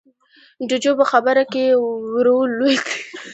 [0.69, 1.63] جُوجُو په خبره کې
[2.13, 2.87] ورولوېد: